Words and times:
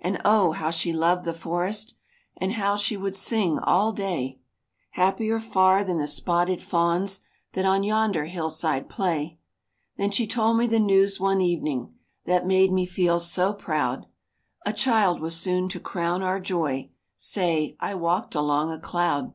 And 0.00 0.20
Oh! 0.24 0.50
how 0.50 0.70
she 0.70 0.92
loved 0.92 1.24
the 1.24 1.32
forest, 1.32 1.94
And 2.36 2.54
how 2.54 2.74
she 2.74 2.96
would 2.96 3.14
sing 3.14 3.60
all 3.60 3.92
day; 3.92 4.40
Happier 4.94 5.38
far 5.38 5.84
than 5.84 5.98
the 5.98 6.08
spotted 6.08 6.60
fawns 6.60 7.20
That 7.52 7.64
on 7.64 7.84
yonder 7.84 8.24
hillside 8.24 8.88
play. 8.88 9.38
Then 9.96 10.10
she 10.10 10.26
told 10.26 10.56
me 10.58 10.66
the 10.66 10.80
news 10.80 11.20
one 11.20 11.40
evening, 11.40 11.94
That 12.24 12.48
made 12.48 12.72
me 12.72 12.84
feel 12.84 13.20
so 13.20 13.52
proud; 13.52 14.08
A 14.66 14.72
child 14.72 15.20
was 15.20 15.36
soon 15.36 15.68
to 15.68 15.78
crown 15.78 16.20
our 16.20 16.40
joy; 16.40 16.90
Say;—I 17.16 17.94
walked 17.94 18.34
along 18.34 18.72
a 18.72 18.78
cloud! 18.80 19.32